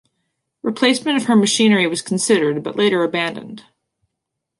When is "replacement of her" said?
0.63-1.35